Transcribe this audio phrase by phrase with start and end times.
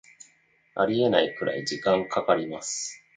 [0.73, 3.03] ありえないくらい時間かかります